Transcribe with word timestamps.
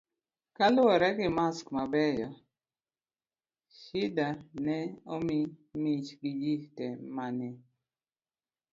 kaluwore 0.55 1.09
gi 1.17 1.27
maks 1.35 1.57
mabeyo, 1.75 2.29
Shida 3.79 4.27
ne 4.65 4.77
omi 5.15 5.39
mich 5.83 6.07
gi 6.21 6.31
ji 6.41 6.55
te 6.75 6.87
mane 7.15 7.49